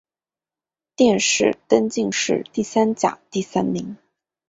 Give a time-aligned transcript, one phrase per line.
[0.95, 3.97] 殿试登进士第三甲第三名。